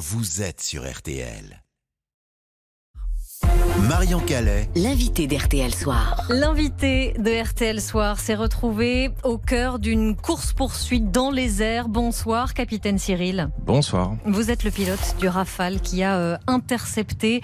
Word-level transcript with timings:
vous 0.00 0.40
êtes 0.40 0.62
sur 0.62 0.90
RTL. 0.90 1.62
Marion 3.88 4.20
Calais. 4.20 4.68
L'invité 4.76 5.26
d'RTL 5.26 5.74
Soir. 5.74 6.24
L'invité 6.28 7.14
de 7.18 7.42
RTL 7.42 7.80
Soir 7.80 8.20
s'est 8.20 8.34
retrouvé 8.34 9.10
au 9.24 9.38
cœur 9.38 9.78
d'une 9.78 10.14
course-poursuite 10.16 11.10
dans 11.10 11.30
les 11.30 11.62
airs. 11.62 11.88
Bonsoir, 11.88 12.52
capitaine 12.52 12.98
Cyril. 12.98 13.48
Bonsoir. 13.64 14.16
Vous 14.26 14.50
êtes 14.50 14.64
le 14.64 14.70
pilote 14.70 15.16
du 15.18 15.28
Rafale 15.28 15.80
qui 15.80 16.02
a 16.02 16.16
euh, 16.16 16.36
intercepté 16.46 17.40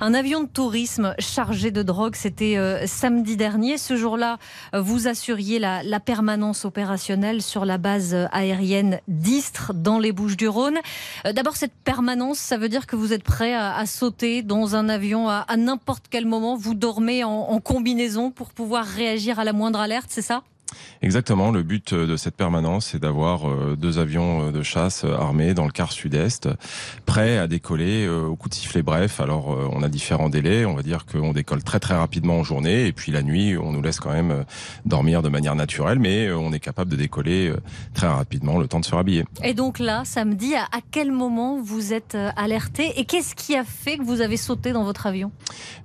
un 0.00 0.12
avion 0.14 0.42
de 0.42 0.48
tourisme 0.48 1.14
chargé 1.18 1.70
de 1.70 1.82
drogue. 1.82 2.16
C'était 2.16 2.58
euh, 2.58 2.86
samedi 2.86 3.36
dernier. 3.36 3.78
Ce 3.78 3.96
jour-là, 3.96 4.38
euh, 4.74 4.82
vous 4.82 5.08
assuriez 5.08 5.58
la, 5.58 5.82
la, 5.82 6.00
permanence 6.00 6.64
opérationnelle 6.64 7.40
sur 7.42 7.64
la 7.64 7.78
base 7.78 8.14
aérienne 8.32 9.00
d'Istres 9.08 9.72
dans 9.74 9.98
les 9.98 10.12
Bouches-du-Rhône. 10.12 10.78
D'abord, 11.24 11.56
cette 11.56 11.74
permanence, 11.84 12.38
ça 12.38 12.56
veut 12.56 12.68
dire 12.68 12.86
que 12.86 12.96
vous 12.96 13.12
êtes 13.12 13.24
prêt 13.24 13.54
à, 13.54 13.74
à 13.76 13.86
sauter 13.86 14.42
dans 14.42 14.76
un 14.76 14.88
avion 14.88 15.28
à, 15.28 15.44
à 15.48 15.56
n'importe 15.56 15.77
quel 16.10 16.26
moment, 16.26 16.56
vous 16.56 16.74
dormez 16.74 17.24
en, 17.24 17.30
en 17.30 17.60
combinaison 17.60 18.30
pour 18.30 18.52
pouvoir 18.52 18.84
réagir 18.84 19.38
à 19.38 19.44
la 19.44 19.52
moindre 19.52 19.80
alerte, 19.80 20.08
c'est 20.08 20.22
ça? 20.22 20.42
Exactement. 21.00 21.50
Le 21.50 21.62
but 21.62 21.94
de 21.94 22.16
cette 22.16 22.34
permanence, 22.34 22.86
c'est 22.86 22.98
d'avoir 22.98 23.48
euh, 23.48 23.76
deux 23.76 23.98
avions 23.98 24.50
de 24.50 24.62
chasse 24.62 25.04
armés 25.04 25.54
dans 25.54 25.64
le 25.64 25.70
quart 25.70 25.92
sud-est, 25.92 26.48
prêts 27.06 27.38
à 27.38 27.46
décoller 27.46 28.04
euh, 28.06 28.26
au 28.26 28.36
coup 28.36 28.48
de 28.48 28.54
sifflet 28.54 28.82
bref. 28.82 29.20
Alors, 29.20 29.52
euh, 29.52 29.68
on 29.72 29.82
a 29.82 29.88
différents 29.88 30.28
délais. 30.28 30.64
On 30.64 30.74
va 30.74 30.82
dire 30.82 31.06
qu'on 31.06 31.32
décolle 31.32 31.62
très 31.62 31.78
très 31.78 31.94
rapidement 31.94 32.38
en 32.38 32.44
journée, 32.44 32.86
et 32.86 32.92
puis 32.92 33.12
la 33.12 33.22
nuit, 33.22 33.56
on 33.56 33.72
nous 33.72 33.82
laisse 33.82 34.00
quand 34.00 34.12
même 34.12 34.44
dormir 34.84 35.22
de 35.22 35.28
manière 35.28 35.54
naturelle, 35.54 35.98
mais 35.98 36.32
on 36.32 36.52
est 36.52 36.60
capable 36.60 36.90
de 36.90 36.96
décoller 36.96 37.52
très 37.94 38.08
rapidement, 38.08 38.58
le 38.58 38.66
temps 38.66 38.80
de 38.80 38.84
se 38.84 38.94
rhabiller. 38.94 39.24
Et 39.44 39.54
donc 39.54 39.78
là, 39.78 40.02
samedi, 40.04 40.54
à 40.54 40.80
quel 40.90 41.12
moment 41.12 41.60
vous 41.62 41.92
êtes 41.92 42.16
alerté? 42.36 42.92
Et 42.96 43.04
qu'est-ce 43.04 43.34
qui 43.34 43.56
a 43.56 43.64
fait 43.64 43.98
que 43.98 44.02
vous 44.02 44.20
avez 44.20 44.36
sauté 44.36 44.72
dans 44.72 44.84
votre 44.84 45.06
avion? 45.06 45.30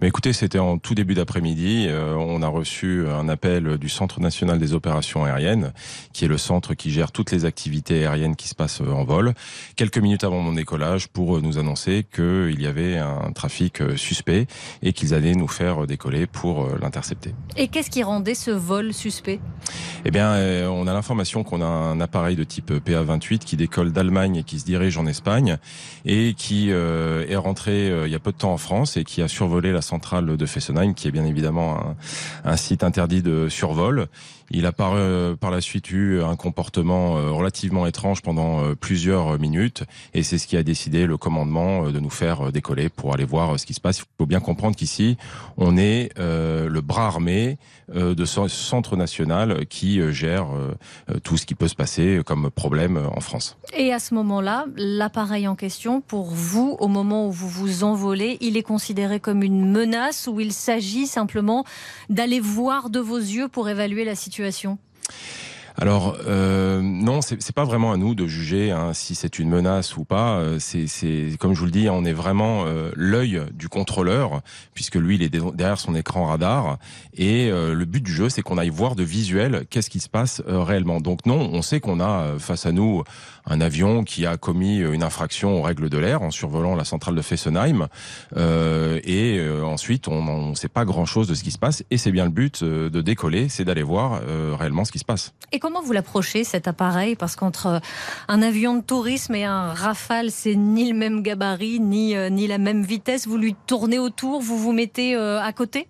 Mais 0.01 0.07
écoutez, 0.07 0.33
c'était 0.33 0.59
en 0.59 0.77
tout 0.77 0.95
début 0.95 1.13
d'après-midi. 1.13 1.87
On 1.91 2.41
a 2.41 2.47
reçu 2.47 3.07
un 3.07 3.29
appel 3.29 3.77
du 3.77 3.89
Centre 3.89 4.19
national 4.19 4.59
des 4.59 4.72
opérations 4.73 5.25
aériennes, 5.25 5.73
qui 6.13 6.25
est 6.25 6.27
le 6.27 6.37
centre 6.37 6.73
qui 6.73 6.91
gère 6.91 7.11
toutes 7.11 7.31
les 7.31 7.45
activités 7.45 8.05
aériennes 8.05 8.35
qui 8.35 8.47
se 8.47 8.55
passent 8.55 8.81
en 8.81 9.03
vol, 9.03 9.33
quelques 9.75 9.97
minutes 9.97 10.23
avant 10.23 10.39
mon 10.41 10.53
décollage 10.53 11.07
pour 11.07 11.41
nous 11.41 11.57
annoncer 11.57 12.05
qu'il 12.13 12.61
y 12.61 12.67
avait 12.67 12.97
un 12.97 13.31
trafic 13.33 13.81
suspect 13.95 14.47
et 14.81 14.93
qu'ils 14.93 15.13
allaient 15.13 15.35
nous 15.35 15.47
faire 15.47 15.85
décoller 15.87 16.27
pour 16.27 16.67
l'intercepter. 16.81 17.33
Et 17.57 17.67
qu'est-ce 17.67 17.89
qui 17.89 18.03
rendait 18.03 18.35
ce 18.35 18.51
vol 18.51 18.93
suspect? 18.93 19.39
Eh 20.05 20.11
bien, 20.11 20.33
on 20.69 20.87
a 20.87 20.93
l'information 20.93 21.43
qu'on 21.43 21.61
a 21.61 21.65
un 21.65 21.99
appareil 22.01 22.35
de 22.35 22.43
type 22.43 22.77
PA-28 22.79 23.39
qui 23.39 23.55
décolle 23.55 23.91
d'Allemagne 23.91 24.37
et 24.37 24.43
qui 24.43 24.59
se 24.59 24.65
dirige 24.65 24.97
en 24.97 25.05
Espagne 25.05 25.57
et 26.05 26.33
qui 26.33 26.69
est 26.69 27.35
rentré 27.35 27.87
il 28.05 28.11
y 28.11 28.15
a 28.15 28.19
peu 28.19 28.31
de 28.31 28.37
temps 28.37 28.53
en 28.53 28.57
France 28.57 28.97
et 28.97 29.03
qui 29.03 29.21
a 29.21 29.27
survolé 29.27 29.71
la 29.71 29.81
centrale 29.81 30.37
de 30.37 30.45
Fessenheim, 30.45 30.93
qui 30.93 31.07
est 31.07 31.11
bien 31.11 31.25
évidemment 31.25 31.77
un, 31.77 31.95
un 32.43 32.57
site 32.57 32.83
interdit 32.83 33.21
de 33.21 33.47
survol. 33.49 34.07
Il 34.55 34.67
a 34.67 34.71
par, 34.71 34.93
euh, 34.93 35.35
par 35.35 35.49
la 35.49 35.61
suite 35.61 35.89
eu 35.89 36.21
un 36.21 36.35
comportement 36.35 37.17
euh, 37.17 37.31
relativement 37.31 37.87
étrange 37.87 38.21
pendant 38.21 38.63
euh, 38.63 38.75
plusieurs 38.75 39.39
minutes 39.39 39.83
et 40.13 40.21
c'est 40.21 40.37
ce 40.37 40.45
qui 40.45 40.55
a 40.57 40.61
décidé 40.61 41.07
le 41.07 41.17
commandement 41.17 41.89
de 41.89 41.99
nous 41.99 42.11
faire 42.11 42.51
décoller 42.51 42.89
pour 42.89 43.15
aller 43.15 43.25
voir 43.25 43.59
ce 43.59 43.65
qui 43.65 43.73
se 43.73 43.81
passe. 43.81 43.99
Il 43.99 44.03
faut 44.19 44.27
bien 44.27 44.39
comprendre 44.39 44.75
qu'ici, 44.75 45.17
on 45.57 45.75
est 45.75 46.11
le 46.17 46.81
bras 46.81 47.07
armé 47.07 47.57
de 47.93 48.25
ce 48.25 48.47
centre 48.47 48.95
national 48.95 49.65
qui 49.65 49.99
gère 50.11 50.47
tout 51.23 51.37
ce 51.37 51.45
qui 51.45 51.55
peut 51.55 51.67
se 51.67 51.75
passer 51.75 52.21
comme 52.25 52.49
problème 52.51 52.99
en 53.15 53.19
France. 53.21 53.57
Et 53.75 53.91
à 53.91 53.99
ce 53.99 54.13
moment-là, 54.13 54.65
l'appareil 54.75 55.47
en 55.47 55.55
question, 55.55 56.01
pour 56.01 56.25
vous, 56.25 56.77
au 56.79 56.87
moment 56.87 57.27
où 57.27 57.31
vous 57.31 57.49
vous 57.49 57.83
envolez, 57.83 58.37
il 58.41 58.57
est 58.57 58.63
considéré 58.63 59.19
comme 59.19 59.41
une 59.43 59.71
menace 59.71 60.27
ou 60.27 60.39
il 60.39 60.53
s'agit 60.53 61.07
simplement 61.07 61.65
d'aller 62.09 62.39
voir 62.39 62.89
de 62.89 62.99
vos 62.99 63.17
yeux 63.17 63.47
pour 63.47 63.69
évaluer 63.69 64.05
la 64.05 64.15
situation 64.15 64.42
situation? 64.51 64.77
Alors 65.75 66.17
euh, 66.27 66.81
non, 66.81 67.21
c'est 67.21 67.55
pas 67.55 67.63
vraiment 67.63 67.91
à 67.91 67.97
nous 67.97 68.15
de 68.15 68.27
juger 68.27 68.71
hein, 68.71 68.93
si 68.93 69.15
c'est 69.15 69.39
une 69.39 69.49
menace 69.49 69.97
ou 69.97 70.05
pas. 70.05 70.41
C'est 70.59 70.87
comme 71.39 71.53
je 71.53 71.59
vous 71.59 71.65
le 71.65 71.71
dis, 71.71 71.89
on 71.89 72.05
est 72.05 72.13
vraiment 72.13 72.63
euh, 72.65 72.91
l'œil 72.95 73.41
du 73.53 73.69
contrôleur 73.69 74.41
puisque 74.73 74.95
lui 74.95 75.15
il 75.15 75.23
est 75.23 75.29
derrière 75.29 75.79
son 75.79 75.95
écran 75.95 76.25
radar 76.25 76.77
et 77.15 77.49
euh, 77.49 77.73
le 77.73 77.85
but 77.85 78.01
du 78.01 78.11
jeu 78.11 78.29
c'est 78.29 78.41
qu'on 78.41 78.57
aille 78.57 78.69
voir 78.69 78.95
de 78.95 79.03
visuel 79.03 79.65
qu'est-ce 79.69 79.89
qui 79.89 79.99
se 79.99 80.09
passe 80.09 80.41
euh, 80.47 80.63
réellement. 80.63 80.99
Donc 80.99 81.25
non, 81.25 81.49
on 81.53 81.61
sait 81.61 81.79
qu'on 81.79 81.99
a 81.99 82.21
euh, 82.21 82.39
face 82.39 82.65
à 82.65 82.71
nous 82.71 83.03
un 83.45 83.61
avion 83.61 84.03
qui 84.03 84.25
a 84.25 84.37
commis 84.37 84.77
une 84.77 85.03
infraction 85.03 85.59
aux 85.59 85.61
règles 85.61 85.89
de 85.89 85.97
l'air 85.97 86.21
en 86.21 86.31
survolant 86.31 86.75
la 86.75 86.85
centrale 86.85 87.15
de 87.15 87.21
Fessenheim 87.21 87.87
et 88.37 89.41
ensuite 89.65 90.07
on 90.07 90.51
ne 90.51 90.55
sait 90.55 90.69
pas 90.69 90.85
grand-chose 90.85 91.27
de 91.27 91.33
ce 91.33 91.43
qui 91.43 91.51
se 91.51 91.57
passe 91.57 91.83
et 91.91 91.97
c'est 91.97 92.13
bien 92.13 92.23
le 92.23 92.31
but 92.31 92.63
de 92.63 93.01
décoller, 93.01 93.49
c'est 93.49 93.65
d'aller 93.65 93.83
voir 93.83 94.21
réellement 94.57 94.85
ce 94.85 94.93
qui 94.93 94.99
se 94.99 95.03
passe. 95.03 95.33
Comment 95.63 95.81
vous 95.81 95.93
l'approchez 95.93 96.43
cet 96.43 96.67
appareil? 96.67 97.15
Parce 97.15 97.37
qu'entre 97.37 97.79
un 98.27 98.41
avion 98.41 98.75
de 98.75 98.81
tourisme 98.81 99.33
et 99.33 99.45
un 99.45 99.73
Rafale, 99.73 100.29
c'est 100.29 100.55
ni 100.55 100.91
le 100.91 100.93
même 100.93 101.21
gabarit, 101.21 101.79
ni, 101.79 102.15
ni 102.31 102.47
la 102.47 102.57
même 102.57 102.83
vitesse. 102.83 103.27
Vous 103.27 103.37
lui 103.37 103.55
tournez 103.65 103.97
autour, 103.97 104.41
vous 104.41 104.57
vous 104.57 104.73
mettez 104.73 105.15
à 105.15 105.53
côté? 105.53 105.87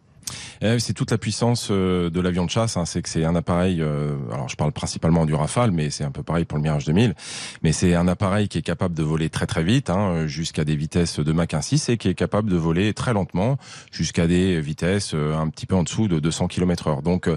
C'est 0.79 0.93
toute 0.93 1.11
la 1.11 1.17
puissance 1.17 1.71
de 1.71 2.19
l'avion 2.19 2.45
de 2.45 2.49
chasse. 2.49 2.77
Hein. 2.77 2.85
C'est 2.85 3.01
que 3.01 3.09
c'est 3.09 3.25
un 3.25 3.35
appareil. 3.35 3.81
alors, 4.31 4.49
je 4.49 4.55
parle 4.55 4.71
principalement 4.71 5.25
du 5.25 5.33
Rafale, 5.33 5.71
mais 5.71 5.89
c'est 5.89 6.03
un 6.03 6.11
peu 6.11 6.23
pareil 6.23 6.45
pour 6.45 6.57
le 6.57 6.63
Mirage 6.63 6.85
2000. 6.85 7.15
Mais 7.63 7.71
c'est 7.71 7.95
un 7.95 8.07
appareil 8.07 8.47
qui 8.47 8.57
est 8.57 8.63
capable 8.63 8.95
de 8.95 9.03
voler 9.03 9.29
très 9.29 9.45
très 9.45 9.63
vite, 9.63 9.89
hein, 9.89 10.27
jusqu'à 10.27 10.63
des 10.63 10.75
vitesses 10.75 11.19
de 11.19 11.31
Mach 11.31 11.49
1.6, 11.49 11.91
et 11.91 11.97
qui 11.97 12.07
est 12.09 12.13
capable 12.13 12.49
de 12.49 12.57
voler 12.57 12.93
très 12.93 13.13
lentement, 13.13 13.57
jusqu'à 13.91 14.27
des 14.27 14.61
vitesses 14.61 15.13
un 15.13 15.49
petit 15.49 15.65
peu 15.65 15.75
en 15.75 15.83
dessous 15.83 16.07
de 16.07 16.19
200 16.19 16.47
km/h. 16.47 17.01
Donc, 17.03 17.29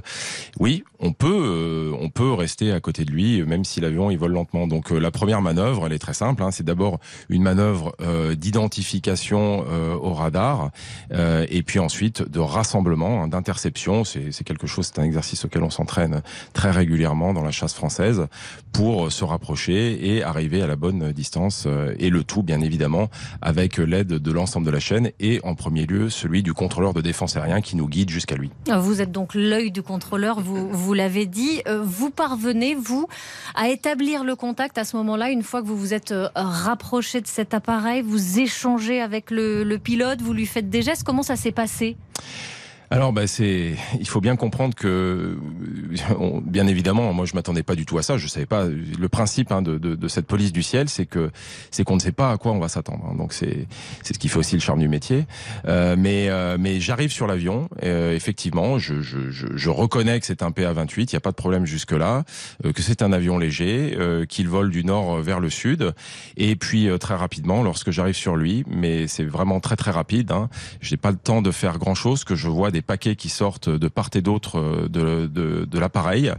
oui, 0.59 0.85
on 0.99 1.13
peut, 1.13 1.93
on 2.01 2.09
peut 2.11 2.33
rester 2.33 2.73
à 2.73 2.81
côté 2.81 3.05
de 3.05 3.11
lui, 3.11 3.43
même 3.43 3.65
si 3.65 3.81
l'avion 3.81 4.11
il 4.11 4.19
vole 4.19 4.33
lentement. 4.33 4.67
Donc, 4.67 4.91
la 4.91 5.11
première 5.11 5.43
manœuvre, 5.43 5.87
elle 5.87 5.93
est 5.93 5.99
très 5.99 6.15
simple. 6.15 6.43
Hein. 6.43 6.51
C'est 6.51 6.65
d'abord 6.65 6.99
une 7.29 7.43
manœuvre 7.43 7.95
d'identification 8.37 9.65
au 10.01 10.13
radar, 10.15 10.71
et 11.13 11.63
puis 11.63 11.79
ensuite 11.79 12.23
de 12.23 12.41
rassemblement 12.41 13.16
d'interception. 13.27 14.05
C'est 14.05 14.45
quelque 14.45 14.67
chose, 14.67 14.87
c'est 14.87 15.01
un 15.01 15.05
exercice 15.05 15.45
auquel 15.45 15.63
on 15.63 15.71
s'entraîne 15.71 16.23
très 16.53 16.71
régulièrement 16.71 17.33
dans 17.33 17.43
la 17.43 17.51
chasse 17.51 17.75
française 17.75 18.27
pour 18.73 19.11
se 19.11 19.25
rapprocher 19.25 20.15
et 20.15 20.23
arriver 20.23 20.63
à 20.63 20.67
la 20.67 20.77
bonne 20.77 21.13
distance. 21.13 21.67
Et 21.99 22.11
le 22.11 22.25
tout, 22.25 22.43
bien 22.43 22.61
évidemment, 22.61 23.09
avec 23.41 23.79
l'aide 23.79 24.09
de 24.09 24.33
l'ensemble 24.33 24.67
de 24.67 24.71
la 24.71 24.81
chaîne 24.81 25.11
et 25.21 25.41
en 25.45 25.55
premier 25.55 25.87
lieu 25.87 26.11
celui 26.11 26.43
du 26.43 26.53
contrôleur 26.53 26.93
de 26.93 27.01
défense 27.01 27.37
aérien 27.37 27.61
qui 27.61 27.77
nous 27.77 27.89
guide 27.89 28.11
jusqu'à 28.11 28.37
lui. 28.37 28.51
Vous 28.71 29.01
êtes 29.01 29.13
donc 29.13 29.35
l'œil 29.35 29.71
du 29.71 29.83
contrôleur, 29.83 30.41
vous, 30.41 30.95
l'avez 30.95 31.27
dit. 31.27 31.63
Vous 31.83 32.11
parvenez, 32.11 32.75
vous, 32.75 33.09
à 33.55 33.69
établir 33.69 34.25
le 34.25 34.37
contact 34.37 34.79
à 34.79 34.85
ce 34.85 34.97
moment-là, 34.97 35.31
une 35.31 35.43
fois 35.43 35.63
que 35.63 35.67
vous 35.67 35.77
vous 35.77 35.95
êtes 35.95 36.15
rapproché 36.35 37.21
de 37.21 37.27
cet 37.27 37.55
appareil, 37.55 38.03
vous 38.03 38.39
échangez 38.39 39.01
avec 39.01 39.31
le 39.31 39.77
pilote, 39.77 40.21
vous 40.21 40.33
lui 40.33 40.47
faites 40.47 40.69
des 40.69 40.83
gestes. 40.83 41.05
Comment 41.05 41.23
ça 41.23 41.37
s'est 41.37 41.53
passé? 41.53 41.97
Alors, 42.91 43.13
bah, 43.13 43.27
c'est, 43.27 43.75
il 43.99 44.07
faut 44.07 44.21
bien 44.21 44.37
comprendre 44.37 44.75
que, 44.75 45.37
bien 46.45 46.69
évidemment, 46.69 47.13
moi, 47.13 47.27
je 47.27 47.35
m'attendais 47.35 47.65
pas 47.65 47.75
du 47.75 47.85
tout 47.85 47.99
à 47.99 48.03
ça. 48.03 48.17
Je 48.17 48.29
savais 48.29 48.47
pas. 48.47 48.67
Le 48.67 49.09
principe 49.09 49.51
hein, 49.51 49.61
de, 49.61 49.77
de, 49.77 49.97
de, 49.97 50.09
cette 50.09 50.27
police 50.27 50.53
du 50.53 50.63
ciel, 50.63 50.89
c'est 50.89 51.07
que, 51.07 51.31
c'est 51.73 51.83
qu'on 51.83 51.97
ne 51.97 52.01
sait 52.01 52.13
pas 52.13 52.31
à 52.31 52.37
quoi 52.37 52.53
on 52.53 52.61
va 52.61 52.69
s'attendre. 52.69 53.05
Hein. 53.11 53.17
Donc, 53.17 53.33
c'est, 53.33 53.67
c'est 54.03 54.15
ce 54.15 54.19
qui 54.21 54.29
fait 54.29 54.39
aussi 54.39 54.55
le 54.55 54.61
charme 54.61 54.79
du 54.79 54.89
métier. 54.89 55.27
Euh, 55.67 55.97
mais, 55.99 56.29
euh, 56.29 56.59
mais 56.61 56.79
j'arrive 56.79 57.11
sur 57.11 57.27
l'avion. 57.27 57.69
Euh, 57.83 58.15
effectivement, 58.15 58.79
je, 58.79 59.01
je, 59.03 59.31
je, 59.31 59.49
je, 59.55 59.71
reconnais 59.71 60.21
que 60.21 60.27
c'est 60.27 60.45
un 60.45 60.53
PA-28. 60.53 61.11
Il 61.11 61.15
n'y 61.15 61.17
a 61.17 61.21
pas 61.21 61.33
de 61.33 61.37
problème 61.37 61.67
jusque 61.67 61.93
là. 61.93 62.23
Euh, 62.65 62.73
que 62.73 62.83
c'est 62.83 63.03
un 63.03 63.13
avion 63.13 63.37
léger, 63.37 63.97
euh, 63.99 64.27
qu'il 64.27 64.49
vole 64.49 64.71
du 64.71 64.85
nord 64.85 65.21
vers 65.23 65.41
le 65.41 65.51
sud. 65.51 65.93
Et 66.37 66.55
puis 66.55 66.89
très 67.01 67.17
rapidement, 67.17 67.65
lorsque 67.65 67.91
j'arrive 67.91 68.15
sur 68.15 68.37
lui, 68.37 68.65
mais 68.69 69.09
c'est 69.09 69.25
vraiment 69.25 69.59
très 69.59 69.75
très 69.75 69.91
rapide. 69.91 70.31
Hein, 70.31 70.49
je 70.81 70.93
n'ai 70.93 70.97
pas 70.97 71.11
le 71.11 71.17
temps 71.17 71.43
de 71.43 71.51
faire 71.51 71.79
grand 71.79 71.97
chose. 71.97 72.23
Que 72.23 72.37
je 72.37 72.49
vois 72.49 72.71
des 72.77 72.83
paquets 72.83 73.17
qui 73.17 73.31
sortent 73.31 73.71
de 73.71 73.89
part 73.89 74.11
et 74.13 74.21
d'autre 74.21 74.87
de, 74.89 75.27
de, 75.27 75.65
de 75.65 75.79
l'appareil 75.79 76.31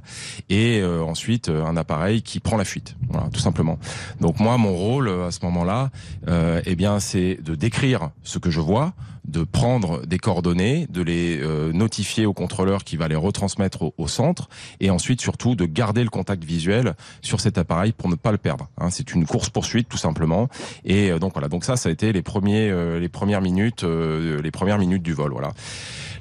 et 0.49 0.81
euh, 0.81 1.01
ensuite 1.01 1.49
un 1.49 1.75
appareil 1.75 2.21
qui 2.21 2.39
prend 2.39 2.57
la 2.57 2.63
fuite. 2.63 2.95
Tout 3.33 3.39
simplement. 3.39 3.79
Donc 4.21 4.39
moi, 4.39 4.57
mon 4.59 4.75
rôle 4.75 5.09
à 5.09 5.31
ce 5.31 5.39
moment-là, 5.45 5.89
euh, 6.27 6.61
eh 6.65 6.75
bien, 6.75 6.99
c'est 6.99 7.39
de 7.41 7.55
décrire 7.55 8.11
ce 8.23 8.37
que 8.37 8.51
je 8.51 8.59
vois, 8.59 8.93
de 9.27 9.43
prendre 9.43 10.05
des 10.05 10.17
coordonnées, 10.17 10.87
de 10.89 11.01
les 11.01 11.39
euh, 11.41 11.71
notifier 11.73 12.25
au 12.25 12.33
contrôleur 12.33 12.83
qui 12.83 12.95
va 12.97 13.07
les 13.07 13.15
retransmettre 13.15 13.91
au, 13.97 14.07
centre, 14.07 14.47
et 14.79 14.89
ensuite 14.89 15.21
surtout 15.21 15.55
de 15.55 15.65
garder 15.65 16.03
le 16.03 16.09
contact 16.09 16.43
visuel 16.43 16.95
sur 17.21 17.41
cet 17.41 17.57
appareil 17.57 17.91
pour 17.91 18.09
ne 18.09 18.15
pas 18.15 18.31
le 18.31 18.37
perdre. 18.37 18.69
Hein, 18.77 18.89
c'est 18.89 19.13
une 19.13 19.25
course 19.25 19.49
poursuite 19.49 19.89
tout 19.89 19.97
simplement. 19.97 20.47
Et 20.85 21.11
euh, 21.11 21.19
donc 21.19 21.33
voilà, 21.33 21.49
donc 21.49 21.65
ça, 21.65 21.75
ça 21.75 21.89
a 21.89 21.91
été 21.91 22.13
les 22.13 22.21
premiers, 22.21 22.69
euh, 22.69 22.99
les 22.99 23.09
premières 23.09 23.41
minutes, 23.41 23.83
les 23.83 24.51
premières 24.51 24.79
minutes 24.79 25.03
du 25.03 25.13
vol. 25.13 25.31
Voilà. 25.33 25.53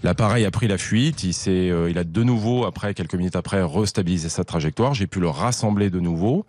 L'appareil 0.07 0.45
a 0.45 0.53
pris 0.53 0.69
la 0.69 0.79
fuite, 0.79 1.25
il, 1.25 1.35
s'est, 1.35 1.73
il 1.91 1.99
a 1.99 2.05
de 2.05 2.23
nouveau, 2.23 2.65
après 2.65 2.95
quelques 2.95 3.17
minutes 3.17 3.35
après, 3.35 3.61
restabilisé 3.61 4.29
sa 4.29 4.45
trajectoire. 4.45 4.95
J'ai 4.95 5.09
pu 5.09 5.19
le 5.19 5.29
rassembler 5.29 5.91
de 5.91 5.99
nouveau 5.99 6.47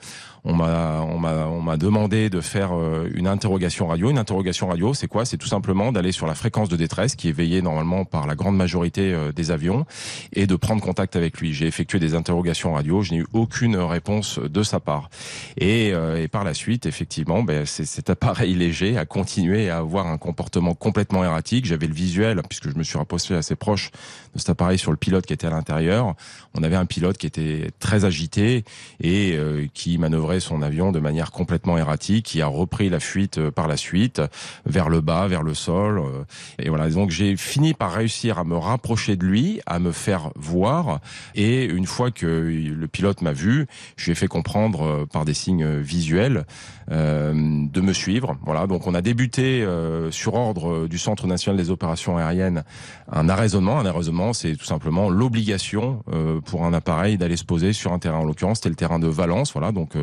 on 0.47 0.53
m'a 0.53 1.01
on 1.01 1.19
m'a 1.19 1.47
on 1.47 1.61
m'a 1.61 1.75
demandé 1.75 2.29
de 2.29 2.39
faire 2.39 2.71
euh, 2.73 3.09
une 3.13 3.27
interrogation 3.27 3.87
radio. 3.87 4.09
Une 4.09 4.17
interrogation 4.17 4.67
radio, 4.67 4.93
c'est 4.93 5.07
quoi? 5.07 5.25
C'est 5.25 5.37
tout 5.37 5.47
simplement 5.47 5.91
d'aller 5.91 6.13
sur 6.13 6.25
la 6.25 6.35
fréquence 6.35 6.69
de 6.69 6.77
détresse 6.77 7.15
qui 7.15 7.27
est 7.27 7.33
veillée 7.33 7.61
normalement 7.61 8.05
par 8.05 8.27
la 8.27 8.35
grande 8.35 8.55
majorité 8.55 9.13
euh, 9.13 9.33
des 9.33 9.51
avions 9.51 9.85
et 10.31 10.47
de 10.47 10.55
prendre 10.55 10.81
contact 10.81 11.17
avec 11.17 11.39
lui. 11.41 11.53
J'ai 11.53 11.67
effectué 11.67 11.99
des 11.99 12.15
interrogations 12.15 12.73
radio, 12.73 13.01
je 13.01 13.13
n'ai 13.13 13.19
eu 13.19 13.27
aucune 13.33 13.75
réponse 13.75 14.39
de 14.39 14.63
sa 14.63 14.79
part. 14.79 15.09
Et, 15.57 15.91
euh, 15.93 16.23
et 16.23 16.29
par 16.29 16.45
la 16.45 16.53
suite, 16.53 16.85
effectivement, 16.85 17.43
ben, 17.43 17.65
cet 17.65 18.09
appareil 18.09 18.53
léger 18.53 18.97
a 18.97 19.05
continué 19.05 19.69
à 19.69 19.79
avoir 19.79 20.07
un 20.07 20.17
comportement 20.17 20.75
complètement 20.75 21.25
erratique. 21.25 21.65
J'avais 21.65 21.87
le 21.87 21.93
visuel 21.93 22.41
puisque 22.47 22.69
je 22.69 22.77
me 22.77 22.83
suis 22.83 22.97
rapproché 22.97 23.35
assez 23.47 23.55
proche 23.55 23.91
de 24.33 24.39
cet 24.39 24.49
appareil 24.49 24.77
sur 24.77 24.91
le 24.91 24.97
pilote 24.97 25.25
qui 25.25 25.33
était 25.33 25.47
à 25.47 25.51
l'intérieur. 25.51 26.15
On 26.53 26.63
avait 26.63 26.75
un 26.75 26.85
pilote 26.85 27.17
qui 27.17 27.27
était 27.27 27.71
très 27.79 28.05
agité 28.05 28.65
et 29.01 29.37
qui 29.73 29.97
manœuvrait 29.97 30.39
son 30.39 30.61
avion 30.61 30.91
de 30.91 30.99
manière 30.99 31.31
complètement 31.31 31.77
erratique, 31.77 32.25
qui 32.25 32.41
a 32.41 32.47
repris 32.47 32.89
la 32.89 32.99
fuite 32.99 33.37
euh, 33.37 33.51
par 33.51 33.67
la 33.67 33.77
suite 33.77 34.21
vers 34.65 34.89
le 34.89 35.01
bas, 35.01 35.27
vers 35.27 35.43
le 35.43 35.53
sol. 35.53 35.99
Euh, 35.99 36.23
et 36.59 36.69
voilà, 36.69 36.89
donc 36.89 37.11
j'ai 37.11 37.37
fini 37.37 37.73
par 37.73 37.93
réussir 37.93 38.39
à 38.39 38.43
me 38.43 38.57
rapprocher 38.57 39.15
de 39.15 39.25
lui, 39.25 39.61
à 39.65 39.79
me 39.79 39.91
faire 39.91 40.31
voir. 40.35 40.99
Et 41.35 41.63
une 41.65 41.85
fois 41.85 42.11
que 42.11 42.25
le 42.25 42.87
pilote 42.87 43.21
m'a 43.21 43.33
vu, 43.33 43.67
je 43.95 44.05
lui 44.05 44.11
ai 44.11 44.15
fait 44.15 44.27
comprendre 44.27 44.81
euh, 44.83 45.05
par 45.05 45.25
des 45.25 45.33
signes 45.33 45.79
visuels 45.79 46.45
euh, 46.89 47.33
de 47.33 47.81
me 47.81 47.91
suivre. 47.91 48.37
Voilà, 48.45 48.65
donc 48.65 48.87
on 48.87 48.93
a 48.93 49.01
débuté 49.01 49.61
euh, 49.61 50.09
sur 50.09 50.35
ordre 50.35 50.87
du 50.87 50.97
Centre 50.97 51.27
national 51.27 51.57
des 51.57 51.69
opérations 51.69 52.17
aériennes 52.17 52.63
un 53.11 53.27
arraisonnement. 53.37 53.79
Un 53.79 53.85
arraisonnement, 53.85 54.33
c'est 54.33 54.55
tout 54.55 54.65
simplement 54.65 55.09
l'obligation 55.09 56.03
euh, 56.11 56.41
pour 56.41 56.65
un 56.65 56.73
appareil 56.73 57.17
d'aller 57.17 57.37
se 57.37 57.45
poser 57.45 57.73
sur 57.73 57.93
un 57.93 57.99
terrain. 57.99 58.19
En 58.19 58.25
l'occurrence, 58.25 58.57
c'était 58.57 58.69
le 58.69 58.75
terrain 58.75 58.99
de 58.99 59.07
Valence. 59.07 59.53
Voilà, 59.53 59.71
donc 59.71 59.93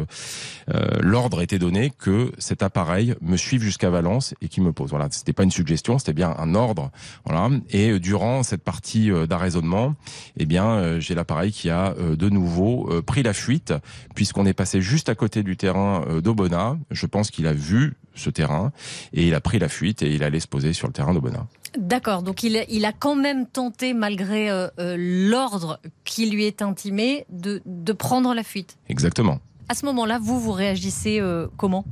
l'ordre 1.00 1.42
était 1.42 1.58
donné 1.58 1.90
que 1.90 2.32
cet 2.38 2.62
appareil 2.62 3.14
me 3.20 3.36
suive 3.36 3.62
jusqu'à 3.62 3.90
Valence 3.90 4.34
et 4.40 4.48
qu'il 4.48 4.62
me 4.62 4.72
pose. 4.72 4.90
Voilà, 4.90 5.08
c'était 5.10 5.32
pas 5.32 5.42
une 5.42 5.50
suggestion, 5.50 5.98
c'était 5.98 6.12
bien 6.12 6.34
un 6.38 6.54
ordre. 6.54 6.90
Voilà, 7.24 7.50
et 7.70 7.98
durant 7.98 8.42
cette 8.42 8.62
partie 8.62 9.10
d'arraisonnement, 9.28 9.94
eh 10.36 10.46
bien, 10.46 10.98
j'ai 11.00 11.14
l'appareil 11.14 11.52
qui 11.52 11.70
a 11.70 11.94
de 11.94 12.28
nouveau 12.28 12.88
pris 13.06 13.22
la 13.22 13.32
fuite 13.32 13.74
puisqu'on 14.14 14.46
est 14.46 14.54
passé 14.54 14.80
juste 14.80 15.08
à 15.08 15.14
côté 15.14 15.42
du 15.42 15.56
terrain 15.56 16.04
d'Obona 16.22 16.78
je 16.90 17.06
pense 17.06 17.30
qu'il 17.30 17.46
a 17.46 17.52
vu 17.52 17.94
ce 18.14 18.30
terrain 18.30 18.72
et 19.12 19.26
il 19.26 19.34
a 19.34 19.40
pris 19.40 19.58
la 19.58 19.68
fuite 19.68 20.02
et 20.02 20.14
il 20.14 20.22
allait 20.22 20.40
se 20.40 20.48
poser 20.48 20.72
sur 20.72 20.86
le 20.86 20.92
terrain 20.92 21.14
d'Obona. 21.14 21.46
D'accord, 21.76 22.22
donc 22.22 22.42
il, 22.42 22.56
a 22.84 22.92
quand 22.92 23.16
même 23.16 23.46
tenté, 23.46 23.94
malgré 23.94 24.50
euh, 24.50 24.68
euh, 24.78 24.96
l'ordre 24.98 25.80
qui 26.04 26.30
lui 26.30 26.44
est 26.44 26.62
intimé, 26.62 27.26
de, 27.30 27.62
de 27.66 27.92
prendre 27.92 28.32
la 28.34 28.42
fuite. 28.42 28.78
Exactement. 28.88 29.40
À 29.66 29.74
ce 29.74 29.86
moment-là, 29.86 30.18
vous, 30.22 30.38
vous 30.38 30.52
réagissez 30.52 31.20
euh, 31.20 31.46
comment? 31.56 31.86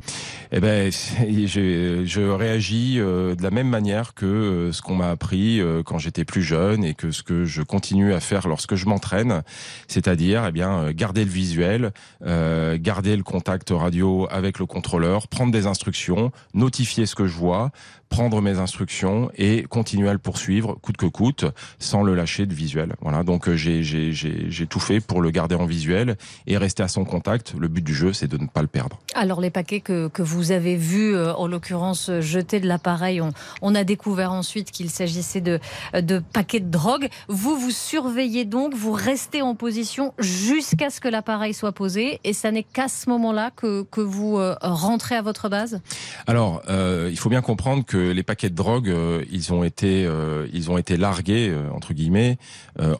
Eh 0.52 0.60
ben, 0.60 0.92
je, 0.92 2.30
réagis 2.30 2.96
euh, 2.98 3.34
de 3.34 3.42
la 3.42 3.50
même 3.50 3.68
manière 3.68 4.12
que 4.12 4.26
euh, 4.26 4.72
ce 4.72 4.82
qu'on 4.82 4.94
m'a 4.94 5.08
appris 5.08 5.60
quand 5.86 5.98
j'étais 5.98 6.24
plus 6.24 6.42
jeune 6.42 6.84
et 6.84 6.94
que 6.94 7.10
ce 7.10 7.22
que 7.22 7.44
je 7.44 7.62
continue 7.62 8.12
à 8.12 8.20
faire 8.20 8.46
lorsque 8.46 8.74
je 8.74 8.86
m'entraîne, 8.86 9.42
c'est-à-dire, 9.88 10.44
eh 10.46 10.52
bien, 10.52 10.92
garder 10.92 11.24
le 11.24 11.30
visuel, 11.30 11.92
garder 12.20 13.16
le 13.16 13.22
contact 13.22 13.70
radio 13.70 14.26
avec 14.30 14.58
le 14.58 14.66
contrôleur, 14.66 15.28
prendre 15.28 15.52
des 15.52 15.66
instructions, 15.66 16.30
notifier 16.54 17.06
ce 17.06 17.14
que 17.14 17.26
je 17.26 17.36
vois, 17.36 17.70
prendre 18.12 18.42
mes 18.42 18.58
instructions 18.58 19.30
et 19.36 19.62
continuer 19.62 20.08
à 20.10 20.12
le 20.12 20.18
poursuivre 20.18 20.74
coûte 20.82 20.98
que 20.98 21.06
coûte 21.06 21.46
sans 21.78 22.02
le 22.02 22.14
lâcher 22.14 22.44
de 22.44 22.52
visuel. 22.52 22.94
Voilà, 23.00 23.22
donc 23.22 23.50
j'ai 23.54 24.66
tout 24.68 24.80
fait 24.80 25.00
pour 25.00 25.22
le 25.22 25.30
garder 25.30 25.54
en 25.54 25.64
visuel 25.64 26.16
et 26.46 26.58
rester 26.58 26.82
à 26.82 26.88
son 26.88 27.04
contact 27.04 27.54
le 27.62 27.68
but 27.68 27.82
du 27.82 27.94
jeu, 27.94 28.12
c'est 28.12 28.28
de 28.28 28.36
ne 28.36 28.46
pas 28.46 28.60
le 28.60 28.68
perdre. 28.68 28.98
Alors 29.14 29.40
les 29.40 29.50
paquets 29.50 29.80
que, 29.80 30.08
que 30.08 30.22
vous 30.22 30.52
avez 30.52 30.76
vus, 30.76 31.14
euh, 31.14 31.32
en 31.34 31.46
l'occurrence 31.46 32.10
jetés 32.20 32.60
de 32.60 32.68
l'appareil, 32.68 33.20
on, 33.20 33.32
on, 33.62 33.74
a 33.74 33.84
découvert 33.84 34.32
ensuite 34.32 34.70
qu'il 34.70 34.90
s'agissait 34.90 35.40
de, 35.40 35.60
de 35.94 36.18
paquets 36.32 36.60
de 36.60 36.70
drogue. 36.70 37.08
Vous, 37.28 37.56
vous 37.56 37.70
surveillez 37.70 38.44
donc, 38.44 38.74
vous 38.74 38.92
restez 38.92 39.42
en 39.42 39.54
position 39.54 40.12
jusqu'à 40.18 40.90
ce 40.90 41.00
que 41.00 41.08
l'appareil 41.08 41.54
soit 41.54 41.72
posé, 41.72 42.20
et 42.24 42.32
ça 42.32 42.50
n'est 42.50 42.62
qu'à 42.62 42.88
ce 42.88 43.08
moment-là 43.08 43.50
que, 43.54 43.82
que 43.82 44.00
vous 44.00 44.38
euh, 44.38 44.56
rentrez 44.60 45.14
à 45.14 45.22
votre 45.22 45.48
base? 45.48 45.80
Alors, 46.26 46.62
euh, 46.68 47.08
il 47.10 47.18
faut 47.18 47.28
bien 47.28 47.42
comprendre 47.42 47.84
que 47.84 47.96
les 47.96 48.22
paquets 48.22 48.50
de 48.50 48.54
drogue, 48.54 48.88
euh, 48.88 49.24
ils 49.30 49.52
ont 49.52 49.64
été, 49.64 50.04
euh, 50.06 50.46
ils 50.52 50.70
ont 50.70 50.78
été 50.78 50.96
largués 50.96 51.52
entre 51.74 51.94
guillemets 51.94 52.38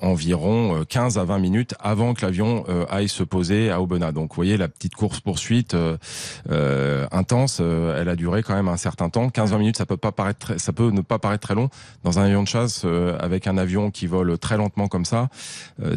environ 0.01 0.85
15 0.89 1.19
à 1.19 1.25
20 1.25 1.39
minutes 1.39 1.75
avant 1.81 2.15
que 2.15 2.25
l'avion 2.25 2.65
aille 2.91 3.09
se 3.09 3.23
poser 3.23 3.71
à 3.71 3.81
Aubenas. 3.81 4.13
Donc, 4.13 4.31
vous 4.31 4.37
voyez 4.37 4.52
la 4.57 4.69
petite 4.69 4.95
course 4.95 5.21
poursuite 5.21 5.75
euh, 5.75 7.07
intense, 7.11 7.61
elle 7.61 8.09
a 8.09 8.17
duré 8.17 8.43
quand 8.43 8.55
même 8.55 8.69
un 8.69 8.77
certain 8.77 9.09
temps. 9.09 9.29
15-20 9.29 9.59
minutes, 9.59 9.77
ça 9.79 9.87
peut 9.87 9.97
pas 9.97 10.13
paraître, 10.13 10.61
ça 10.61 10.73
peut 10.73 10.91
ne 10.91 11.01
pas 11.01 11.19
paraître 11.19 11.47
très 11.47 11.55
long 11.55 11.69
dans 12.05 12.19
un 12.19 12.25
avion 12.25 12.43
de 12.43 12.49
chasse 12.49 12.85
avec 13.19 13.47
un 13.47 13.59
avion 13.59 13.91
qui 13.91 14.07
vole 14.07 14.39
très 14.39 14.57
lentement 14.57 14.89
comme 14.89 15.05
ça. 15.05 15.29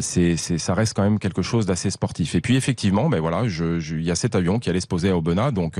c'est, 0.00 0.36
ça 0.36 0.74
reste 0.74 0.94
quand 0.94 1.02
même 1.02 1.18
quelque 1.18 1.42
chose 1.42 1.66
d'assez 1.66 1.90
sportif. 1.90 2.34
Et 2.34 2.40
puis 2.40 2.56
effectivement, 2.56 3.08
ben 3.08 3.20
voilà, 3.20 3.42
il 3.44 4.02
y 4.02 4.10
a 4.10 4.14
cet 4.14 4.34
avion 4.34 4.58
qui 4.58 4.70
allait 4.70 4.80
se 4.80 4.86
poser 4.86 5.10
à 5.10 5.16
Aubenas, 5.16 5.50
donc 5.50 5.78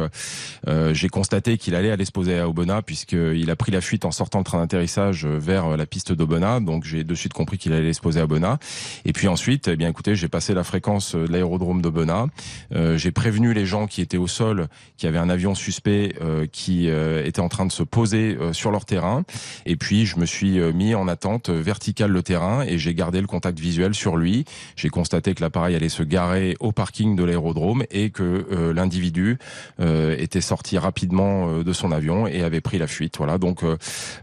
j'ai 0.92 1.08
constaté 1.08 1.58
qu'il 1.58 1.74
allait 1.74 1.90
aller 1.90 2.04
se 2.04 2.12
poser 2.12 2.38
à 2.38 2.48
Aubenas 2.48 2.82
puisqu'il 2.82 3.50
a 3.50 3.56
pris 3.56 3.72
la 3.72 3.80
fuite 3.80 4.04
en 4.04 4.10
sortant 4.10 4.38
le 4.38 4.44
train 4.44 4.58
d'atterrissage 4.58 5.26
vers 5.26 5.76
la 5.76 5.86
piste 5.86 6.12
d'Aubenas. 6.12 6.60
Donc 6.60 6.84
j'ai 6.84 7.04
de 7.04 7.14
suite 7.14 7.32
compris 7.32 7.58
qu'il 7.58 7.72
allait 7.72 7.92
se 7.92 8.00
poser 8.00 8.20
à 8.20 8.24
Aubenas. 8.24 8.58
Et 9.04 9.12
puis 9.12 9.28
ensuite, 9.28 9.68
eh 9.68 9.76
bien 9.76 9.88
écoutez, 9.88 10.16
j'ai 10.16 10.28
passé 10.28 10.54
la 10.54 10.64
fréquence 10.64 11.14
de 11.14 11.26
l'aérodrome 11.26 11.82
d'Aubenas. 11.82 12.26
Euh, 12.74 12.96
j'ai 12.96 13.12
prévenu 13.12 13.52
les 13.52 13.66
gens 13.66 13.86
qui 13.86 14.00
étaient 14.00 14.16
au 14.16 14.26
sol, 14.26 14.68
qui 14.96 15.06
avaient 15.06 15.18
un 15.18 15.28
avion 15.28 15.54
suspect 15.54 16.14
euh, 16.20 16.46
qui 16.50 16.88
euh, 16.88 17.24
était 17.24 17.40
en 17.40 17.48
train 17.48 17.66
de 17.66 17.72
se 17.72 17.82
poser 17.82 18.36
euh, 18.40 18.52
sur 18.52 18.70
leur 18.70 18.84
terrain. 18.84 19.24
Et 19.64 19.76
puis 19.76 20.06
je 20.06 20.18
me 20.18 20.26
suis 20.26 20.58
euh, 20.58 20.72
mis 20.72 20.94
en 20.94 21.08
attente 21.08 21.50
verticale 21.50 22.10
le 22.10 22.22
terrain 22.22 22.62
et 22.62 22.78
j'ai 22.78 22.94
gardé 22.94 23.20
le 23.20 23.26
contact 23.26 23.58
visuel 23.58 23.94
sur 23.94 24.16
lui. 24.16 24.44
J'ai 24.76 24.88
constaté 24.88 25.34
que 25.34 25.42
l'appareil 25.42 25.76
allait 25.76 25.88
se 25.88 26.02
garer 26.02 26.56
au 26.60 26.72
parking 26.72 27.16
de 27.16 27.24
l'aérodrome 27.24 27.84
et 27.90 28.10
que 28.10 28.72
l'individu 28.74 29.38
était 29.78 30.40
sorti 30.40 30.78
rapidement 30.78 31.62
de 31.62 31.72
son 31.72 31.92
avion 31.92 32.26
et 32.26 32.42
avait 32.42 32.60
pris 32.60 32.78
la 32.78 32.86
fuite. 32.86 33.16
Voilà. 33.18 33.38
Donc 33.38 33.62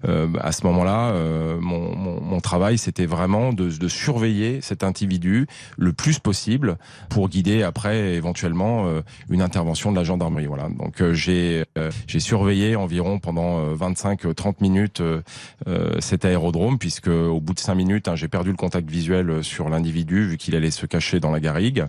à 0.04 0.52
ce 0.52 0.66
moment-là, 0.66 1.14
mon, 1.60 1.96
mon, 1.96 2.22
mon, 2.22 2.40
travail 2.40 2.78
c'était 2.78 3.06
vraiment 3.06 3.54
de, 3.54 3.70
de 3.70 3.88
surveiller 3.88 4.62
cet 4.62 4.84
individu 4.84 5.48
le 5.78 5.94
plus 5.94 6.20
possible 6.20 6.78
pour 7.10 7.30
guider 7.30 7.64
après 7.64 8.14
éventuellement 8.14 8.33
euh, 8.42 9.02
une 9.30 9.42
intervention 9.42 9.92
de 9.92 9.98
la 9.98 10.04
gendarmerie. 10.04 10.48
Voilà. 10.48 10.70
Donc 10.70 11.02
euh, 11.02 11.14
j'ai 11.14 11.66
euh, 11.78 11.92
j'ai 12.08 12.20
surveillé 12.20 12.76
environ 12.76 13.20
pendant 13.20 13.74
25-30 13.76 14.56
minutes 14.62 15.02
cet 16.00 16.26
aérodrome 16.26 16.78
puisque 16.78 17.08
au 17.08 17.40
bout 17.40 17.54
de 17.54 17.60
5 17.60 17.76
minutes 17.76 18.08
hein, 18.08 18.16
j'ai 18.16 18.28
perdu 18.28 18.52
le 18.52 18.56
contact 18.56 18.90
visuel 18.90 19.44
sur 19.44 19.70
l'individu 19.70 20.28
vu 20.28 20.38
qu'il 20.38 20.56
allait 20.56 20.72
se 20.72 20.86
cacher 20.86 21.20
dans 21.20 21.32
la 21.32 21.40
garrigue 21.40 21.86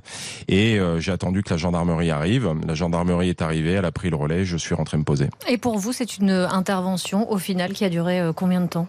et 0.49 0.79
j'ai 0.99 1.13
attendu 1.13 1.43
que 1.43 1.51
la 1.51 1.57
gendarmerie 1.57 2.11
arrive. 2.11 2.53
La 2.67 2.75
gendarmerie 2.75 3.29
est 3.29 3.43
arrivée, 3.43 3.73
elle 3.73 3.85
a 3.85 3.93
pris 3.93 4.11
le 4.11 4.17
relais, 4.17 4.45
je 4.45 4.57
suis 4.57 4.75
rentré 4.75 4.97
me 4.97 5.05
poser. 5.05 5.29
Et 5.49 5.59
pour 5.59 5.79
vous, 5.79 5.93
c'est 5.93 6.19
une 6.19 6.31
intervention 6.31 7.31
au 7.31 7.39
final 7.39 7.73
qui 7.73 7.85
a 7.85 7.89
duré 7.89 8.31
combien 8.35 8.61
de 8.61 8.69
temps? 8.69 8.89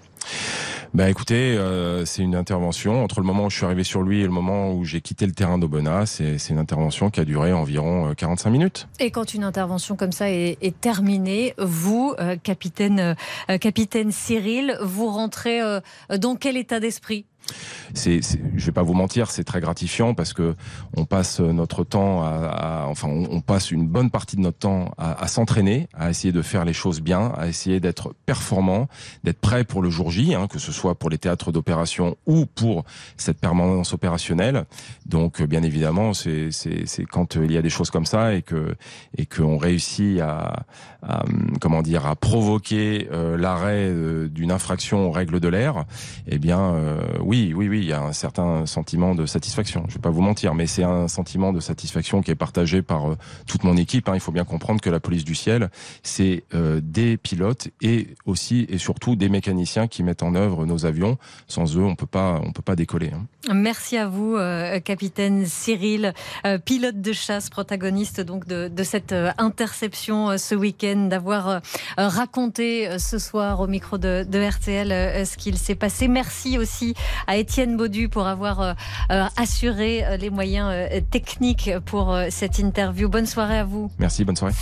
Bah 0.94 1.10
écoutez, 1.10 1.58
euh, 1.58 2.06
c'est 2.06 2.22
une 2.22 2.36
intervention 2.36 3.04
entre 3.04 3.20
le 3.20 3.26
moment 3.26 3.46
où 3.46 3.50
je 3.50 3.58
suis 3.58 3.66
arrivé 3.66 3.84
sur 3.84 4.02
lui 4.02 4.22
et 4.22 4.24
le 4.24 4.30
moment 4.30 4.72
où 4.72 4.86
j'ai 4.86 5.02
quitté 5.02 5.26
le 5.26 5.34
terrain 5.34 5.58
d'Aubenas. 5.58 6.06
C'est 6.06 6.50
une 6.50 6.58
intervention 6.58 7.10
qui 7.10 7.20
a 7.20 7.26
duré 7.26 7.52
environ 7.52 8.14
45 8.16 8.48
euh, 8.48 8.52
minutes. 8.52 8.88
Et 9.02 9.12
quand 9.12 9.34
une 9.34 9.44
intervention 9.44 9.98
comme 9.98 10.14
ça 10.14 10.32
est, 10.32 10.58
est 10.62 10.80
terminée, 10.80 11.54
vous, 11.58 12.16
euh, 12.20 12.38
capitaine, 12.38 13.16
capitaine 13.60 14.12
Cyril, 14.12 14.78
vous 14.82 15.08
rentrez 15.08 15.60
dans 16.18 16.36
quel 16.36 16.56
état 16.56 16.80
d'esprit? 16.80 17.26
C'est, 17.94 18.20
je 18.56 18.66
vais 18.66 18.72
pas 18.72 18.84
vous 18.84 18.94
mentir, 18.94 19.32
c'est 19.32 19.44
très 19.44 19.62
gratifiant 19.62 20.14
parce 20.14 20.34
que 20.34 20.56
on 20.98 21.06
passe 21.06 21.40
notre 21.40 21.84
temps 21.84 22.24
à, 22.24 22.86
enfin, 22.88 23.08
on, 23.08 23.42
passe 23.42 23.72
une 23.72 23.88
bonne 23.88 24.10
partie 24.10 24.36
de 24.36 24.42
notre 24.42 24.58
temps 24.58 24.92
à, 24.98 25.28
s'entraîner, 25.28 25.88
à 25.94 26.10
essayer 26.10 26.32
de 26.32 26.42
faire 26.42 26.66
les 26.66 26.74
choses 26.74 27.02
bien, 27.02 27.32
à 27.38 27.48
essayer 27.48 27.80
d'être 27.80 28.14
performant, 28.26 28.88
d'être 29.24 29.40
prêt 29.40 29.64
pour 29.64 29.82
le 29.82 29.90
jour 29.90 30.12
J, 30.12 30.34
hein, 30.34 30.48
que 30.48 30.60
ce 30.60 30.72
soit 30.72 30.96
pour 30.96 31.10
les 31.10 31.18
théâtres 31.18 31.52
d'opération 31.52 32.18
ou 32.26 32.46
pour 32.46 32.86
cette 33.18 33.40
permanence 33.40 33.94
opérationnelle. 33.94 34.66
Donc, 35.06 35.42
bien 35.44 35.64
évidemment, 35.64 36.14
c'est, 36.14 36.50
quand 37.12 37.36
il 37.36 37.52
y 37.52 37.58
a 37.58 37.62
des 37.62 37.70
choses 37.70 37.92
comme 37.92 38.06
ça 38.06 38.34
et 38.34 38.42
que 38.42 38.76
et 39.18 39.26
qu'on 39.26 39.58
réussit 39.58 40.20
à, 40.20 40.66
comment 41.62 41.82
dire, 41.82 42.06
à 42.06 42.16
provoquer 42.16 43.08
euh, 43.12 43.38
l'arrêt 43.38 43.90
euh, 43.90 44.28
d'une 44.28 44.52
infraction 44.52 45.08
aux 45.08 45.12
règles 45.12 45.40
de 45.40 45.48
l'air, 45.48 45.86
eh 46.28 46.40
bien, 46.40 46.74
euh, 46.74 46.98
oui 47.22 47.35
oui, 47.36 47.54
oui, 47.54 47.68
oui, 47.68 47.80
il 47.80 47.86
y 47.86 47.94
a 47.94 48.02
un 48.02 48.14
certain 48.14 48.66
sentiment 48.66 49.14
de 49.14 49.26
satisfaction. 49.26 49.84
Je 49.90 49.96
vais 49.96 50.00
pas 50.00 50.10
vous 50.10 50.22
mentir, 50.22 50.56
mais 50.56 50.68
c'est 50.68 50.84
un 50.84 51.10
sentiment 51.10 51.52
de 51.52 51.60
satisfaction 51.60 52.22
qui 52.22 52.32
est 52.32 52.36
partagé 52.36 52.82
par 52.82 53.12
euh, 53.12 53.18
toute 53.46 53.64
mon 53.66 53.76
équipe. 53.76 54.08
Hein. 54.08 54.14
Il 54.16 54.22
faut 54.22 54.32
bien 54.32 54.46
comprendre 54.46 54.80
que 54.80 54.90
la 54.90 55.02
police 55.02 55.26
du 55.26 55.36
ciel, 55.36 55.70
c'est 56.02 56.44
euh, 56.54 56.80
des 56.82 57.18
pilotes 57.18 57.68
et 57.82 58.16
aussi 58.26 58.66
et 58.70 58.78
surtout 58.78 59.18
des 59.18 59.28
mécaniciens 59.28 59.88
qui 59.88 60.02
mettent 60.02 60.24
en 60.24 60.34
œuvre 60.34 60.66
nos 60.66 60.86
avions. 60.86 61.18
Sans 61.48 61.78
eux, 61.78 61.84
on 61.84 61.96
peut 61.96 62.06
pas, 62.06 62.40
on 62.42 62.52
peut 62.54 62.62
pas 62.62 62.78
décoller. 62.78 63.12
Hein. 63.14 63.26
Merci 63.54 63.98
à 63.98 64.08
vous, 64.08 64.36
euh, 64.36 64.80
capitaine 64.80 65.46
Cyril, 65.46 66.14
pilote 66.64 67.02
de 67.02 67.14
chasse, 67.14 67.50
protagoniste 67.50 68.22
donc 68.22 68.48
de, 68.48 68.70
de 68.70 68.84
cette 68.84 69.14
interception 69.38 70.38
ce 70.38 70.56
week-end, 70.56 71.08
d'avoir 71.10 71.62
raconté 71.98 72.98
ce 72.98 73.20
soir 73.20 73.60
au 73.60 73.68
micro 73.68 73.98
de, 73.98 74.26
de 74.28 74.40
RTL 74.40 75.26
ce 75.26 75.38
qu'il 75.38 75.58
s'est 75.58 75.76
passé. 75.76 76.08
Merci 76.08 76.58
aussi 76.58 76.96
à 77.28 77.38
Étienne 77.38 77.78
Baudu 77.78 78.10
pour 78.10 78.28
avoir 78.28 78.62
euh, 78.62 78.74
euh, 79.12 79.26
assuré 79.38 80.06
euh, 80.06 80.18
les 80.18 80.30
moyens 80.30 80.72
techniques 81.12 81.72
pour 81.86 82.18
cette 82.30 82.60
interview. 82.60 83.10
Bonne 83.10 83.26
soirée 83.26 83.60
à 83.60 83.64
vous. 83.64 83.92
Merci, 84.00 84.26
bonne 84.26 84.36
soirée. 84.36 84.54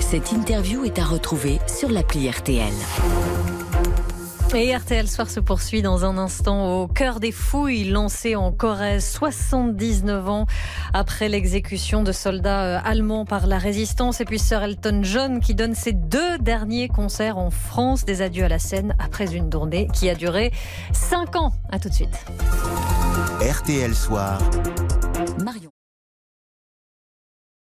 Cette 0.00 0.32
interview 0.32 0.84
est 0.84 0.98
à 0.98 1.04
retrouver 1.04 1.58
sur 1.66 1.90
l'appli 1.90 2.28
RTL. 2.28 2.72
Et 4.54 4.74
RTL 4.74 5.06
Soir 5.06 5.28
se 5.28 5.40
poursuit 5.40 5.82
dans 5.82 6.04
un 6.06 6.16
instant 6.16 6.80
au 6.80 6.88
cœur 6.88 7.20
des 7.20 7.32
fouilles 7.32 7.84
lancées 7.84 8.34
en 8.34 8.50
Corrèze 8.50 9.06
79 9.06 10.28
ans 10.28 10.46
après 10.94 11.28
l'exécution 11.28 12.02
de 12.02 12.12
soldats 12.12 12.78
allemands 12.78 13.26
par 13.26 13.46
la 13.46 13.58
résistance. 13.58 14.20
Et 14.20 14.24
puis 14.24 14.38
Sir 14.38 14.62
Elton 14.62 15.00
John 15.02 15.40
qui 15.40 15.54
donne 15.54 15.74
ses 15.74 15.92
deux 15.92 16.38
derniers 16.38 16.88
concerts 16.88 17.36
en 17.36 17.50
France. 17.50 18.04
Des 18.04 18.22
adieux 18.22 18.44
à 18.44 18.48
la 18.48 18.58
scène 18.58 18.96
après 18.98 19.34
une 19.34 19.50
tournée 19.50 19.86
qui 19.92 20.08
a 20.08 20.14
duré 20.14 20.50
5 20.92 21.36
ans. 21.36 21.52
À 21.70 21.78
tout 21.78 21.90
de 21.90 21.94
suite. 21.94 22.24
RTL 23.40 23.94
Soir. 23.94 24.38
Marion. 25.44 25.67